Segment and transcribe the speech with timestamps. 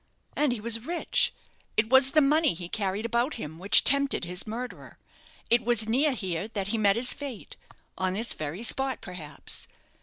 [0.35, 1.31] "And he was rich.
[1.77, 4.97] It was the money he carried about him which tempted his murderer.
[5.51, 7.55] It was near here that he met his fate
[7.99, 9.67] on this very spot, perhaps.